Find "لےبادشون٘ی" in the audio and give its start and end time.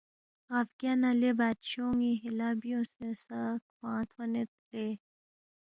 1.21-2.11